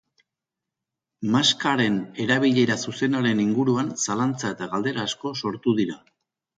[1.35, 6.05] Maskaren erabilera zuzenaren inguruan zalantza eta galdera asko sortu dira.